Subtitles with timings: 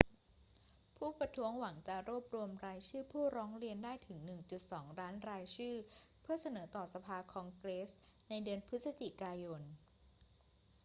[0.97, 4.17] ผู้ประท้วงหวังจะรวบรวมรายชื่อผู้ร้องเรียนได้ถึง
[4.59, 5.75] 1.2 ล้านรายชื่อ
[6.21, 7.89] เพื่อเสนอต่อสภาคองเกรส
[8.29, 9.61] ในเดือนพฤศจิกายน